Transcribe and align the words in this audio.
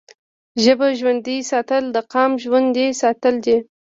ژبه 0.63 0.87
ژوندی 0.99 1.37
ساتل 1.51 1.83
د 1.95 1.97
قام 2.13 2.31
ژوندی 2.43 2.87
ساتل 3.01 3.35
دي. 3.45 3.57